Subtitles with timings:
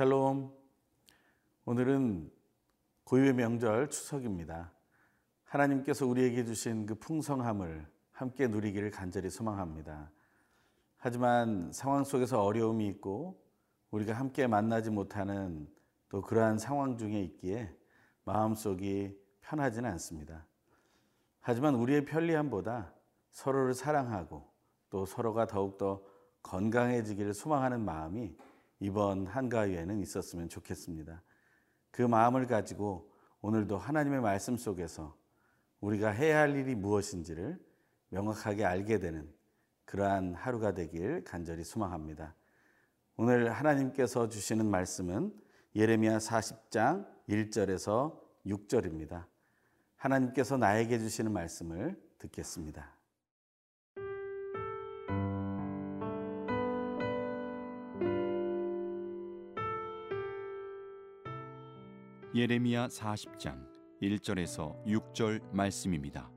[0.00, 0.50] 샬롬.
[1.66, 2.32] 오늘은
[3.04, 4.72] 고유의 명절 추석입니다.
[5.44, 10.10] 하나님께서 우리에게 주신 그 풍성함을 함께 누리기를 간절히 소망합니다.
[10.96, 13.44] 하지만 상황 속에서 어려움이 있고
[13.90, 15.68] 우리가 함께 만나지 못하는
[16.08, 17.70] 또 그러한 상황 중에 있기에
[18.24, 20.46] 마음속이 편하지는 않습니다.
[21.40, 22.94] 하지만 우리의 편리함보다
[23.32, 24.50] 서로를 사랑하고
[24.88, 26.02] 또 서로가 더욱더
[26.42, 28.34] 건강해지기를 소망하는 마음이
[28.80, 31.22] 이번 한가위에는 있었으면 좋겠습니다.
[31.90, 33.10] 그 마음을 가지고
[33.42, 35.16] 오늘도 하나님의 말씀 속에서
[35.80, 37.58] 우리가 해야 할 일이 무엇인지를
[38.08, 39.32] 명확하게 알게 되는
[39.84, 42.34] 그러한 하루가 되길 간절히 소망합니다.
[43.16, 45.34] 오늘 하나님께서 주시는 말씀은
[45.74, 49.26] 예레미야 40장 1절에서 6절입니다.
[49.96, 52.99] 하나님께서 나에게 주시는 말씀을 듣겠습니다.
[62.32, 63.66] 예레미야 40장
[64.00, 66.30] 1절에서 6절 말씀입니다.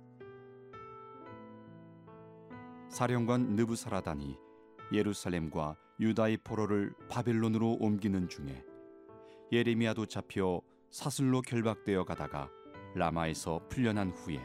[2.89, 4.35] 사령관 느부사라단이
[4.91, 8.65] 예루살렘과 유다의 포로를 바벨론으로 옮기는 중에
[9.51, 12.49] 예레미야도 잡혀 사슬로 결박되어 가다가
[12.95, 14.39] 라마에서 풀려난 후에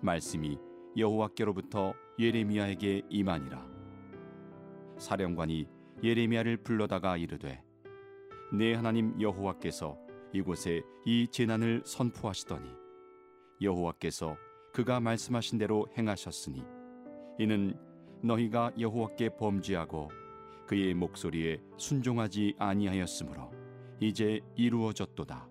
[0.00, 0.58] 말씀이
[0.96, 3.64] 여호와께로부터 예레미야에게 임하니라
[4.98, 5.68] 사령관이
[6.02, 7.62] 예레미야를 불러다가 이르되
[8.52, 10.01] 내 하나님 여호와께서
[10.32, 12.68] 이곳에 이 재난을 선포하시더니
[13.60, 14.36] 여호와께서
[14.72, 16.64] 그가 말씀하신 대로 행하셨으니
[17.38, 17.74] 이는
[18.22, 20.10] 너희가 여호와께 범죄하고
[20.66, 23.50] 그의 목소리에 순종하지 아니하였으므로
[24.00, 25.48] 이제 이루어졌도다.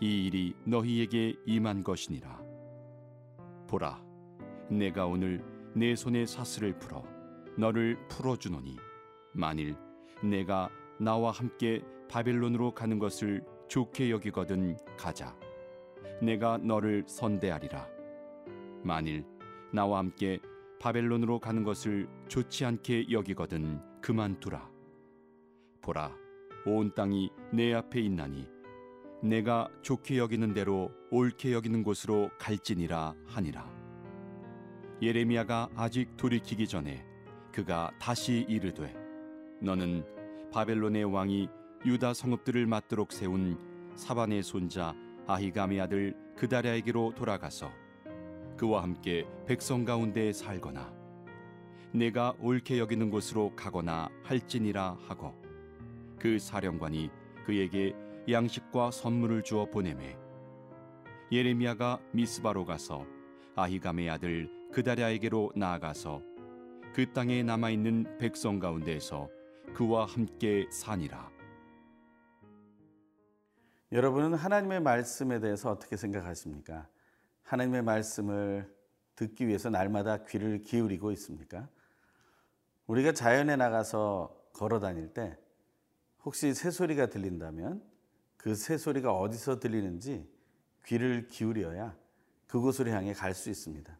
[0.00, 2.40] 이 일이 너희에게 임한 것이니라.
[3.68, 4.02] 보라,
[4.70, 5.44] 내가 오늘
[5.74, 7.04] 내 손에 사슬을 풀어
[7.58, 8.76] 너를 풀어 주노니
[9.34, 9.76] 만일
[10.22, 15.36] 내가 나와 함께 바벨론으로 가는 것을 좋게 여기거든 가자.
[16.20, 17.86] 내가 너를 선대하리라.
[18.82, 19.24] 만일
[19.72, 20.38] 나와 함께
[20.80, 24.70] 바벨론으로 가는 것을 좋지 않게 여기거든 그만두라.
[25.82, 26.14] 보라,
[26.66, 28.48] 온 땅이 내 앞에 있나니
[29.22, 33.70] 내가 좋게 여기는 대로 옳게 여기는 곳으로 갈지니라 하니라.
[35.02, 37.04] 예레미야가 아직 돌이키기 전에
[37.52, 38.94] 그가 다시 이르되
[39.60, 40.04] 너는
[40.52, 41.48] 바벨론의 왕이
[41.84, 43.58] 유다 성읍들을 맞도록 세운
[43.94, 44.94] 사반의 손자
[45.26, 47.70] 아히감의 아들 그다랴에게로 돌아가서
[48.56, 50.92] 그와 함께 백성 가운데 살거나
[51.92, 55.34] 내가 옳게 여기는 곳으로 가거나 할지니라 하고
[56.18, 57.10] 그 사령관이
[57.46, 57.94] 그에게
[58.28, 60.16] 양식과 선물을 주어 보내매
[61.30, 63.06] 예레미야가 미스바로 가서
[63.54, 66.22] 아히감의 아들 그다랴에게로 나아가서
[66.92, 69.28] 그 땅에 남아 있는 백성 가운데에서
[69.74, 71.27] 그와 함께 사니라.
[73.90, 76.86] 여러분은 하나님의 말씀에 대해서 어떻게 생각하십니까?
[77.42, 78.70] 하나님의 말씀을
[79.16, 81.68] 듣기 위해서 날마다 귀를 기울이고 있습니까?
[82.86, 85.38] 우리가 자연에 나가서 걸어 다닐 때
[86.24, 87.82] 혹시 새소리가 들린다면
[88.36, 90.28] 그 새소리가 어디서 들리는지
[90.84, 91.96] 귀를 기울여야
[92.46, 93.96] 그곳으로 향해 갈 수 있습니다.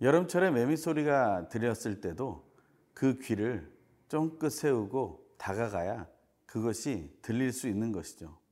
[0.00, 2.46] 여름철에 매미 소리가 들렸을 때도
[2.94, 3.70] 그 귀를
[4.08, 6.06] 쫑긋 세우고 다가가야
[6.44, 8.45] 그것이 들릴 수 있는 것이죠.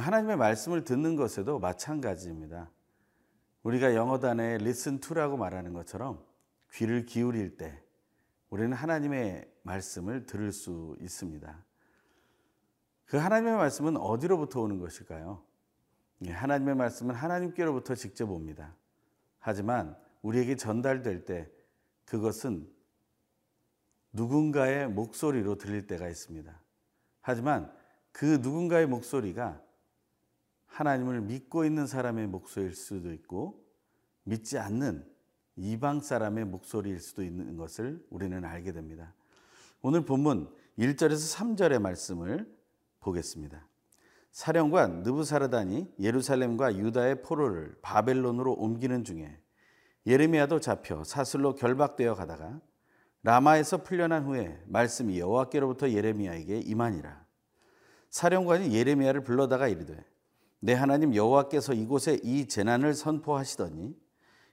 [0.00, 2.70] 하나님의 말씀을 듣는 것에도 마찬가지입니다.
[3.62, 6.22] 우리가 영어 단어에 listen to라고 말하는 것처럼
[6.72, 7.82] 귀를 기울일 때
[8.50, 11.64] 우리는 하나님의 말씀을 들을 수 있습니다.
[13.06, 15.42] 그 하나님의 말씀은 어디로부터 오는 것일까요?
[16.26, 18.74] 예, 하나님의 말씀은 하나님께로부터 직접 옵니다.
[19.38, 21.50] 하지만 우리에게 전달될 때
[22.04, 22.68] 그것은
[24.12, 26.60] 누군가의 목소리로 들릴 때가 있습니다.
[27.20, 27.72] 하지만
[28.12, 29.60] 그 누군가의 목소리가
[30.76, 33.64] 하나님을 믿고 있는 사람의 목소리일 수도 있고
[34.24, 35.06] 믿지 않는
[35.56, 39.14] 이방 사람의 목소리일 수도 있는 것을 우리는 알게 됩니다.
[39.80, 42.46] 오늘 본문 1절에서 3절의 말씀을
[43.00, 43.66] 보겠습니다.
[44.32, 49.40] 사령관 느부사르단이 예루살렘과 유다의 포로를 바벨론으로 옮기는 중에
[50.06, 52.60] 예레미야도 잡혀 사슬로 결박되어 가다가
[53.22, 57.24] 라마에서 풀려난 후에 말씀이 여호와께로부터 예레미야에게 임하니라.
[58.10, 60.04] 사령관이 예레미야를 불러다가 이르되
[60.60, 63.96] 내 하나님 여호와께서 이곳에 이 재난을 선포하시더니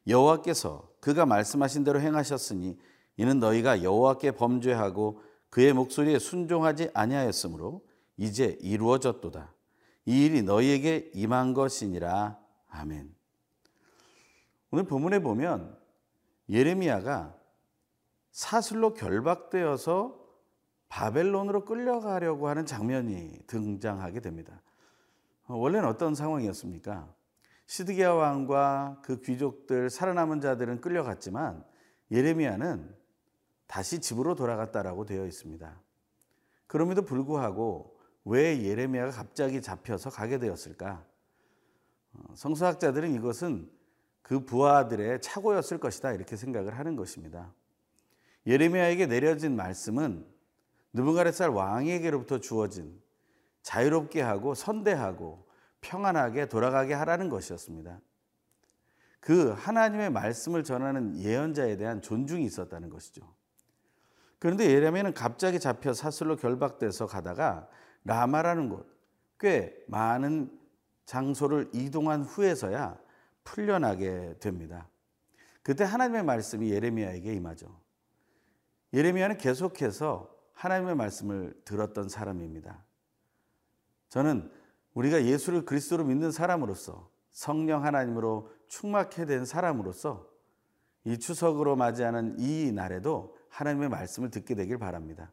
[0.08, 2.78] 여호와께서 그가 말씀하신 대로 행하셨으니
[3.18, 7.86] 이는 너희가 여호와께 범죄하고 그의 목소리에 순종하지 아니하였으므로
[8.18, 9.54] 이제 이루어졌도다.
[10.06, 12.40] 이 일이 너희에게 임한 것이니라.
[12.70, 13.14] 아멘.
[14.72, 15.78] 오늘 본문에 보면
[16.50, 17.36] 예레미야가
[18.32, 20.20] 사슬로 결박되어서
[20.90, 24.62] 바벨론으로 끌려가려고 하는 장면이 등장하게 됩니다.
[25.54, 27.14] 어, 원래는 어떤 상황이었습니까?
[27.68, 31.64] 시드기야 왕과 그 귀족들 살아남은 자들은 끌려갔지만
[32.10, 32.92] 예레미야는
[33.68, 35.80] 다시 집으로 돌아갔다라고 되어 있습니다.
[36.66, 41.06] 그럼에도 불구하고 왜 예레미야가 갑자기 잡혀서 가게 되었을까?
[42.14, 43.70] 어, 성서학자들은 이것은
[44.24, 47.54] 그 부하들의 착오였을 것이다 이렇게 생각을 하는 것입니다.
[48.48, 50.26] 예레미야에게 내려진 말씀은
[50.94, 53.03] 느부갓네살 왕에게로부터 주어진
[53.63, 55.48] 자유롭게 하고 선대하고
[55.81, 58.00] 평안하게 돌아가게 하라는 것이었습니다.
[59.19, 63.33] 그 하나님의 말씀을 전하는 예언자에 대한 존중이 있었다는 것이죠.
[64.38, 67.69] 그런데 예레미야는 갑자기 잡혀 사슬로 결박돼서 가다가
[68.04, 68.86] 라마라는 곳,
[69.39, 70.51] 꽤 많은
[71.06, 72.98] 장소를 이동한 후에서야
[73.45, 74.89] 풀려나게 됩니다.
[75.62, 77.80] 그때 하나님의 말씀이 예레미야에게 임하죠.
[78.94, 82.83] 예레미야는 계속해서 하나님의 말씀을 들었던 사람입니다.
[84.13, 84.48] 저는
[84.94, 90.30] 우리가 예수를 그리스도로 믿는 사람으로서 성령 하나님으로 충만케 된 사람으로서
[91.04, 95.31] 이 추석으로 맞이하는 이 날에도 하나님의 말씀을 듣게 되길 바랍니다.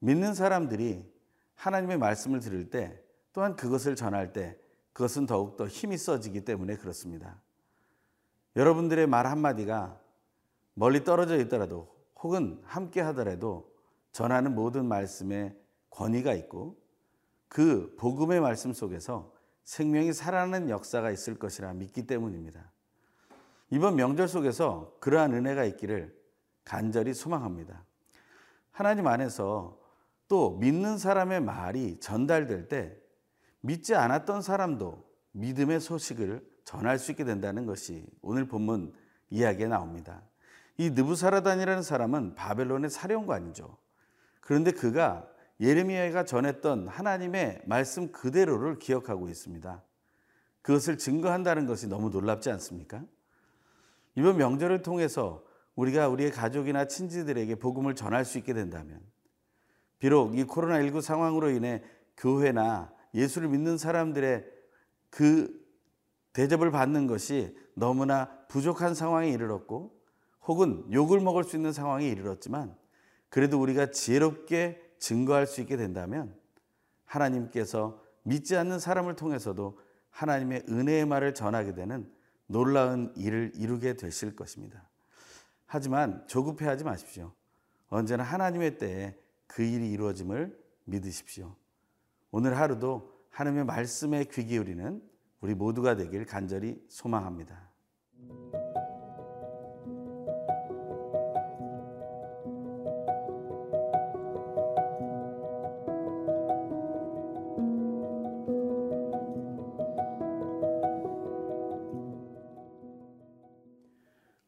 [0.00, 1.10] 믿는 사람들이
[1.54, 3.02] 하나님의 말씀을 들을 때
[3.32, 4.58] 또한 그것을 전할 때
[4.92, 7.40] 그것은 더욱더 힘이 써지기 때문에 그렇습니다.
[8.54, 9.98] 여러분들의 말 한마디가
[10.74, 13.72] 멀리 떨어져 있더라도 혹은 함께 하더라도
[14.12, 15.56] 전하는 모든 말씀에
[15.88, 16.83] 권위가 있고
[17.48, 19.32] 그 복음의 말씀 속에서
[19.64, 22.70] 생명이 살아나는 역사가 있을 것이라 믿기 때문입니다.
[23.70, 26.14] 이번 명절 속에서 그러한 은혜가 있기를
[26.64, 27.84] 간절히 소망합니다.
[28.70, 29.78] 하나님 안에서
[30.28, 32.96] 또 믿는 사람의 말이 전달될 때
[33.60, 38.92] 믿지 않았던 사람도 믿음의 소식을 전할 수 있게 된다는 것이 오늘 본문
[39.30, 40.22] 이야기에 나옵니다.
[40.76, 43.76] 이 느부사라단이라는 사람은 바벨론의 사령관이죠.
[44.40, 45.26] 그런데 그가
[45.60, 49.82] 예레미야가 전했던 하나님의 말씀 그대로를 기억하고 있습니다.
[50.62, 53.04] 그것을 증거한다는 것이 너무 놀랍지 않습니까?
[54.16, 55.44] 이번 명절을 통해서
[55.76, 59.00] 우리가 우리의 가족이나 친지들에게 복음을 전할 수 있게 된다면
[59.98, 61.82] 비록 이 코로나19 상황으로 인해
[62.16, 64.44] 교회나 예수를 믿는 사람들의
[65.10, 65.64] 그
[66.32, 69.94] 대접을 받는 것이 너무나 부족한 상황에 이르렀고
[70.46, 72.76] 혹은 욕을 먹을 수 있는 상황에 이르렀지만
[73.28, 76.34] 그래도 우리가 지혜롭게 증거할 수 있게 된다면
[77.04, 79.78] 하나님께서 믿지 않는 사람을 통해서도
[80.08, 82.10] 하나님의 은혜의 말을 전하게 되는
[82.46, 84.88] 놀라운 일을 이루게 되실 것입니다.
[85.66, 87.32] 하지만 조급해하지 마십시오.
[87.88, 91.54] 언제나 하나님의 때에 그 일이 이루어짐을 믿으십시오.
[92.30, 95.02] 오늘 하루도 하나님의 말씀에 귀 기울이는
[95.40, 97.68] 우리 모두가 되길 간절히 소망합니다.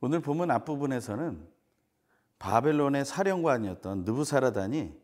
[0.07, 1.49] 오늘 본문 앞부분에서는
[2.39, 4.97] 바벨론의 사령관이었던 느부사라단이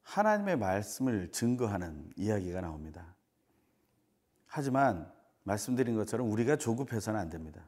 [0.00, 3.14] 하나님의 말씀을 증거하는 이야기가 나옵니다.
[4.46, 5.12] 하지만
[5.42, 7.62] 말씀드린 것처럼 우리가 조급해서는 안 됩니다.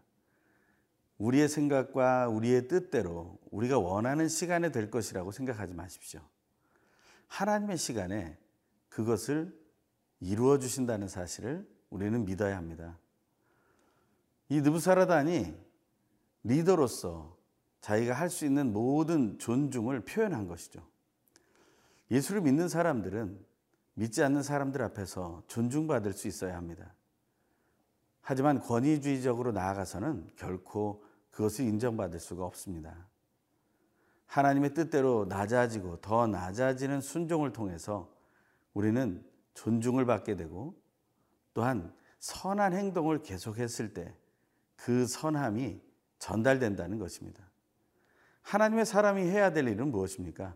[1.18, 6.22] 우리의 생각과 우리의 뜻대로 우리가 원하는 시간에 될 것이라고 생각하지 마십시오.
[7.26, 8.38] 하나님의 시간에
[8.88, 9.54] 그것을
[10.20, 12.96] 이루어 주신다는 사실을 우리는 믿어야 합니다.
[14.48, 15.68] 이 느부사라단이
[16.42, 17.36] 리더로서
[17.80, 20.86] 자기가 할 수 있는 모든 존중을 표현한 것이죠.
[22.10, 23.44] 예수를 믿는 사람들은
[23.94, 26.94] 믿지 않는 사람들 앞에서 존중받을 수 있어야 합니다.
[28.20, 33.08] 하지만 권위주의적으로 나아가서는 결코 그것을 인정받을 수가 없습니다.
[34.26, 38.12] 하나님의 뜻대로 낮아지고 더 낮아지는 순종을 통해서
[38.74, 40.74] 우리는 존중을 받게 되고
[41.54, 44.14] 또한 선한 행동을 계속했을 때
[44.80, 45.80] 그 선함이
[46.20, 47.42] 전달된다는 것입니다.
[48.42, 50.54] 하나님의 사람이 해야 될 일은 무엇입니까?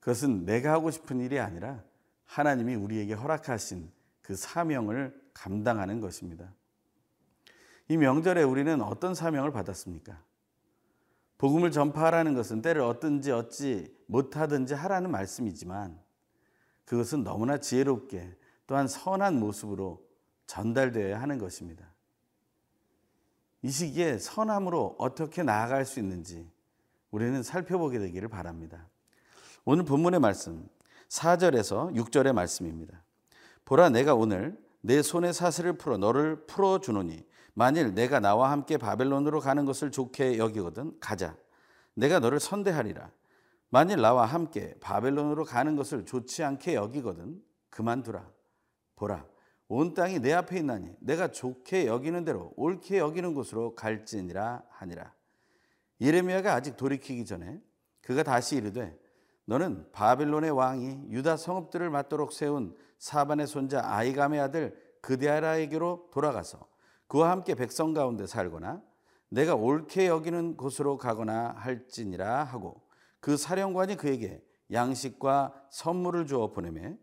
[0.00, 1.82] 그것은 내가 하고 싶은 일이 아니라
[2.24, 3.90] 하나님이 우리에게 허락하신
[4.22, 6.52] 그 사명을 감당하는 것입니다.
[7.88, 10.22] 이 명절에 우리는 어떤 사명을 받았습니까?
[11.38, 15.98] 복음을 전파하라는 것은 때를 어떤지 어찌 못하든지 하라는 말씀이지만
[16.84, 20.04] 그것은 너무나 지혜롭게 또한 선한 모습으로
[20.46, 21.86] 전달되어야 하는 것입니다.
[23.62, 26.48] 이 시기에 선함으로 어떻게 나아갈 수 있는지
[27.10, 28.88] 우리는 살펴보게 되기를 바랍니다.
[29.64, 30.68] 오늘 본문의 말씀
[31.08, 33.02] 4절에서 6절의 말씀입니다.
[33.64, 39.40] 보라 내가 오늘 내 손의 사슬을 풀어 너를 풀어 주노니 만일 내가 나와 함께 바벨론으로
[39.40, 41.36] 가는 것을 좋게 여기거든 가자
[41.94, 43.10] 내가 너를 선대하리라
[43.70, 48.26] 만일 나와 함께 바벨론으로 가는 것을 좋지 않게 여기거든 그만두라.
[48.96, 49.24] 보라,
[49.68, 55.12] 온 땅이 내 앞에 있나니 내가 좋게 여기는 대로 옳게 여기는 곳으로 갈지니라 하니라.
[56.00, 57.60] 예레미야가 아직 돌이키기 전에
[58.00, 58.98] 그가 다시 이르되
[59.44, 66.66] 너는 바벨론의 왕이 유다 성읍들을 맞도록 세운 사반의 손자 아이감의 아들 그데아라에게로 돌아가서
[67.06, 68.82] 그와 함께 백성 가운데 살거나
[69.30, 72.82] 내가 옳게 여기는 곳으로 가거나 할지니라 하고
[73.20, 76.96] 그 사령관이 그에게 양식과 선물을 주어 보내매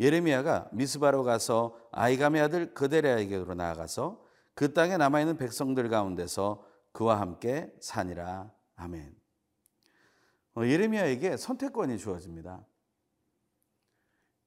[0.00, 7.70] 예레미야가 미스바로 가서 아이감의 아들 그데레에게로 나아가서 그 땅에 남아 있는 백성들 가운데서 그와 함께
[7.80, 9.14] 사니라 아멘.
[10.56, 12.64] 어, 예레미야에게 선택권이 주어집니다.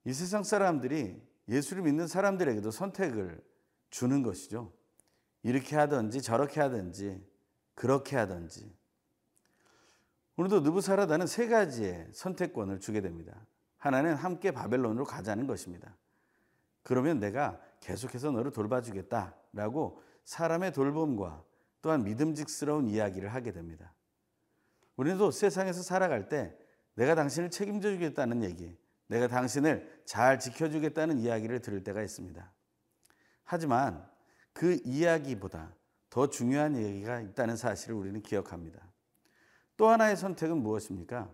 [0.06, 3.42] 이 세상 사람들이 예수를 믿는 사람들에게도 선택을
[3.92, 4.74] 주는 것이죠.
[5.44, 7.24] 이렇게 하든지 저렇게 하든지
[7.76, 8.76] 그렇게 하든지
[10.36, 13.46] 오늘도 느부사라다는 세 가지의 선택권을 주게 됩니다.
[13.84, 15.94] 하나는 함께 바벨론으로 가자는 것입니다.
[16.84, 21.44] 그러면 내가 계속해서 너를 돌봐주겠다라고 사람의 돌봄과
[21.82, 23.92] 또한 믿음직스러운 이야기를 하게 됩니다.
[24.96, 26.58] 우리도 세상에서 살아갈 때
[26.94, 28.74] 내가 당신을 책임져 주겠다는 얘기,
[29.08, 32.54] 내가 당신을 잘 지켜주겠다는 이야기를 들을 때가 있습니다.
[33.44, 34.08] 하지만
[34.54, 35.76] 그 이야기보다
[36.10, 38.80] 더 중요한 얘기가 있다는 사실을 우리는 기억합니다.
[39.76, 41.30] 또 하나의 선택은 무엇입니까?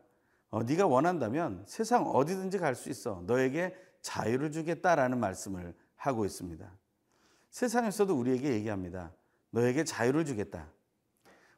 [0.50, 3.24] 어, 네가 원한다면 세상 어디든지 갈 수 있어.
[3.28, 6.72] 너에게 자유를 주겠다라는 말씀을 하고 있습니다.
[7.52, 9.12] 세상에서도 우리에게 얘기합니다.
[9.52, 10.68] 너에게 자유를 주겠다.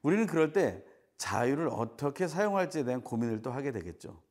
[0.01, 0.83] 우리는 그럴 때
[1.17, 4.21] 자유를 어떻게 사용할지에 대한 고민을 또 하게 되겠죠.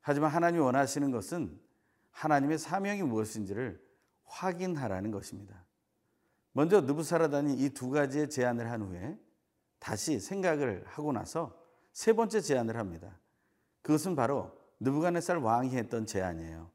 [0.00, 1.58] 하지만 하나님이 원하시는 것은
[2.10, 3.82] 하나님의 사명이 무엇인지를
[4.24, 5.64] 확인하라는 것입니다.
[6.52, 9.18] 먼저 느부사라단이 이 두 가지의 제안을 한 후에
[9.78, 11.58] 다시 생각을 하고 나서
[11.92, 13.18] 세 번째 제안을 합니다.
[13.82, 16.70] 그것은 바로 느부갓네살 왕이 했던 제안이에요.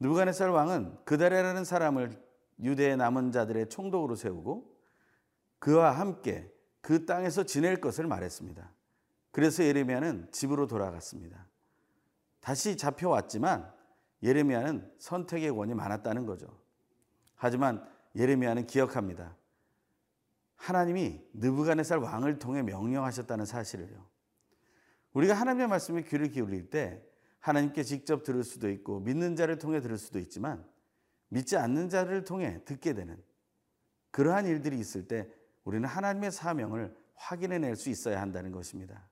[0.00, 2.22] 느부갓네살 왕은 그다레라는 사람을
[2.60, 4.76] 유대의 남은 자들의 총독으로 세우고
[5.58, 8.70] 그와 함께 그 땅에서 지낼 것을 말했습니다.
[9.30, 11.46] 그래서 예레미야는 집으로 돌아갔습니다.
[12.40, 13.70] 다시 잡혀왔지만
[14.22, 16.46] 예레미야는 선택의 권이 많았다는 거죠.
[17.36, 19.36] 하지만 예레미야는 기억합니다.
[20.56, 24.04] 하나님이 느부갓네살 왕을 통해 명령하셨다는 사실을요.
[25.18, 27.02] 우리가 하나님의 말씀에 귀를 기울일 때
[27.40, 30.64] 하나님께 직접 들을 수도 있고 믿는 자를 통해 들을 수도 있지만
[31.28, 33.20] 믿지 않는 자를 통해 듣게 되는
[34.12, 35.28] 그러한 일들이 있을 때
[35.64, 39.08] 우리는 하나님의 사명을 확인해 낼 수 있어야 한다는 것입니다.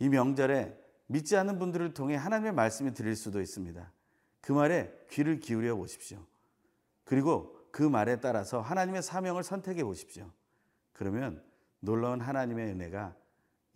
[0.00, 3.92] 이 명절에 믿지 않는 분들을 통해 하나님의 말씀이 들릴 수도 있습니다.
[4.40, 6.26] 그 말에 귀를 기울여 보십시오.
[7.04, 10.28] 그리고 그 말에 따라서 하나님의 사명을 선택해 보십시오.
[10.92, 11.40] 그러면
[11.78, 13.14] 놀라운 하나님의 은혜가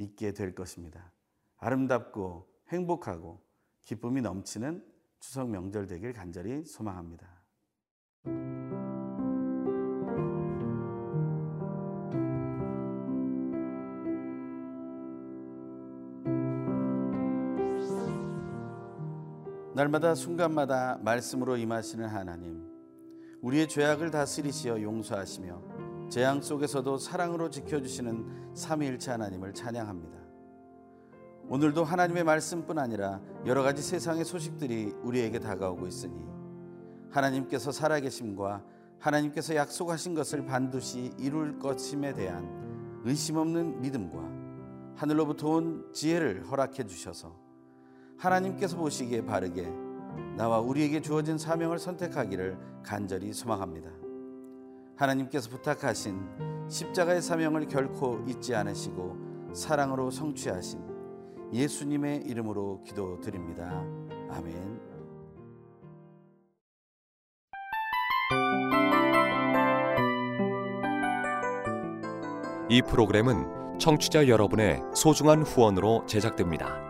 [0.01, 1.13] 있게 될 것입니다.
[1.59, 3.43] 아름답고 행복하고
[3.85, 4.85] 기쁨이 넘치는
[5.21, 7.29] 추석 명절 되길 간절히 소망합니다.
[19.75, 22.69] 날마다 순간마다 말씀으로 임하시는 하나님,
[23.41, 30.19] 우리의 죄악을 다스리시어 용서하시며 재앙 속에서도 사랑으로 지켜주시는 삼위일체 하나님을 찬양합니다.
[31.49, 36.15] 오늘도 하나님의 말씀뿐 아니라 여러 가지 세상의 소식들이 우리에게 다가오고 있으니
[37.11, 38.65] 하나님께서 살아계심과
[38.99, 47.37] 하나님께서 약속하신 것을 반드시 이룰 것임에 대한 의심 없는 믿음과 하늘로부터 온 지혜를 허락해 주셔서
[48.19, 49.73] 하나님께서 보시기에 바르게
[50.37, 54.00] 나와 우리에게 주어진 사명을 선택하기를 간절히 소망합니다.
[55.01, 60.79] 하나님께서 부탁하신 십자가의 사명을 결코 잊지 않으시고 사랑으로 성취하신
[61.53, 63.83] 예수님의 이름으로 기도드립니다.
[64.31, 64.81] 아멘.
[72.69, 76.90] 이 프로그램은 청취자 여러분의 소중한 후원으로 제작됩니다.